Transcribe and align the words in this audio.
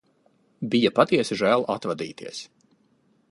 Bija 0.75 0.91
patiesi 0.99 1.37
žēl 1.43 1.67
atvadīties. 1.75 2.41